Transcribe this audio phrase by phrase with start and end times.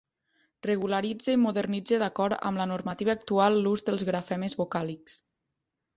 [0.67, 5.21] Regularitze i modernitze d’acord amb la normativa actual l’ús dels grafemes vocàlics.